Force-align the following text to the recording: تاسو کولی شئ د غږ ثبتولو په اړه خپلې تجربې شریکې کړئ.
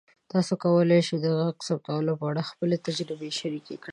تاسو 0.31 0.53
کولی 0.63 0.99
شئ 1.07 1.17
د 1.21 1.27
غږ 1.39 1.57
ثبتولو 1.67 2.13
په 2.19 2.25
اړه 2.31 2.49
خپلې 2.51 2.77
تجربې 2.87 3.29
شریکې 3.39 3.75
کړئ. 3.81 3.89